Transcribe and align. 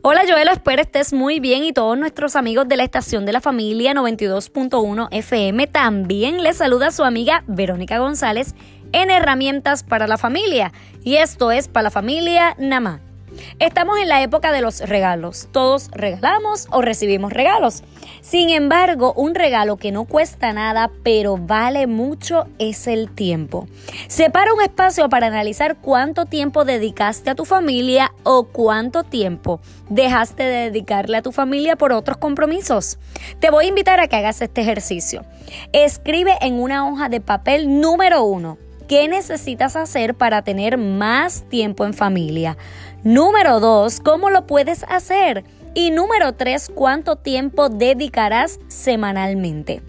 Hola 0.00 0.22
Joel, 0.26 0.48
espero 0.48 0.80
estés 0.80 1.12
muy 1.12 1.38
bien 1.38 1.64
y 1.64 1.72
todos 1.72 1.98
nuestros 1.98 2.34
amigos 2.34 2.66
de 2.66 2.76
la 2.76 2.84
estación 2.84 3.26
de 3.26 3.32
la 3.32 3.42
familia 3.42 3.92
92.1 3.92 5.08
FM 5.10 5.66
también 5.66 6.42
les 6.42 6.56
saluda 6.56 6.90
su 6.90 7.04
amiga 7.04 7.44
Verónica 7.46 7.98
González 7.98 8.54
en 8.92 9.10
Herramientas 9.10 9.82
para 9.82 10.06
la 10.06 10.16
Familia 10.16 10.72
y 11.04 11.16
esto 11.16 11.52
es 11.52 11.68
para 11.68 11.84
la 11.84 11.90
familia 11.90 12.56
Namá. 12.58 13.11
Estamos 13.58 13.98
en 13.98 14.08
la 14.08 14.22
época 14.22 14.52
de 14.52 14.60
los 14.60 14.80
regalos. 14.80 15.48
Todos 15.52 15.90
regalamos 15.92 16.66
o 16.70 16.82
recibimos 16.82 17.32
regalos. 17.32 17.82
Sin 18.20 18.50
embargo, 18.50 19.12
un 19.14 19.34
regalo 19.34 19.76
que 19.76 19.92
no 19.92 20.04
cuesta 20.04 20.52
nada, 20.52 20.90
pero 21.02 21.36
vale 21.36 21.86
mucho, 21.86 22.46
es 22.58 22.86
el 22.86 23.10
tiempo. 23.10 23.66
Separa 24.08 24.54
un 24.54 24.60
espacio 24.60 25.08
para 25.08 25.26
analizar 25.26 25.76
cuánto 25.76 26.26
tiempo 26.26 26.64
dedicaste 26.64 27.30
a 27.30 27.34
tu 27.34 27.44
familia 27.44 28.12
o 28.22 28.44
cuánto 28.44 29.02
tiempo 29.02 29.60
dejaste 29.88 30.42
de 30.42 30.70
dedicarle 30.70 31.18
a 31.18 31.22
tu 31.22 31.32
familia 31.32 31.76
por 31.76 31.92
otros 31.92 32.16
compromisos. 32.16 32.98
Te 33.40 33.50
voy 33.50 33.66
a 33.66 33.68
invitar 33.68 34.00
a 34.00 34.08
que 34.08 34.16
hagas 34.16 34.40
este 34.40 34.60
ejercicio. 34.60 35.24
Escribe 35.72 36.36
en 36.40 36.54
una 36.54 36.88
hoja 36.88 37.08
de 37.08 37.20
papel 37.20 37.80
número 37.80 38.24
uno. 38.24 38.58
¿Qué 38.92 39.08
necesitas 39.08 39.74
hacer 39.74 40.14
para 40.14 40.42
tener 40.42 40.76
más 40.76 41.48
tiempo 41.48 41.86
en 41.86 41.94
familia? 41.94 42.58
Número 43.02 43.58
dos, 43.58 44.00
¿cómo 44.00 44.28
lo 44.28 44.46
puedes 44.46 44.84
hacer? 44.86 45.44
Y 45.72 45.92
número 45.92 46.34
tres, 46.34 46.70
¿cuánto 46.74 47.16
tiempo 47.16 47.70
dedicarás 47.70 48.60
semanalmente? 48.68 49.80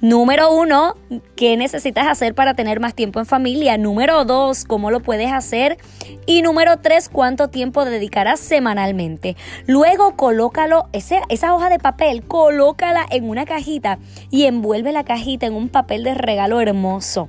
Número 0.00 0.52
uno, 0.52 0.96
¿qué 1.36 1.56
necesitas 1.56 2.06
hacer 2.06 2.34
para 2.34 2.54
tener 2.54 2.80
más 2.80 2.94
tiempo 2.94 3.20
en 3.20 3.26
familia? 3.26 3.76
Número 3.78 4.24
dos, 4.24 4.64
¿cómo 4.64 4.90
lo 4.90 5.00
puedes 5.00 5.32
hacer? 5.32 5.78
Y 6.26 6.42
número 6.42 6.78
tres, 6.78 7.08
¿cuánto 7.08 7.48
tiempo 7.48 7.84
dedicarás 7.84 8.40
semanalmente? 8.40 9.36
Luego 9.66 10.16
colócalo, 10.16 10.88
esa 10.92 11.54
hoja 11.54 11.68
de 11.68 11.78
papel, 11.78 12.22
colócala 12.22 13.06
en 13.10 13.28
una 13.28 13.44
cajita 13.44 13.98
y 14.30 14.44
envuelve 14.44 14.92
la 14.92 15.04
cajita 15.04 15.46
en 15.46 15.54
un 15.54 15.68
papel 15.68 16.04
de 16.04 16.14
regalo 16.14 16.60
hermoso. 16.60 17.28